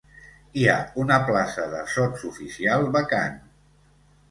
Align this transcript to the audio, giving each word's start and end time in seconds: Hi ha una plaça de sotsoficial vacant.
Hi 0.61 0.63
ha 0.71 0.77
una 1.03 1.17
plaça 1.27 1.67
de 1.75 1.83
sotsoficial 1.97 2.91
vacant. 2.99 3.39